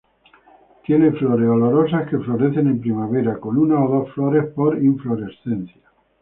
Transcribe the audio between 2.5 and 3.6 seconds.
en primavera con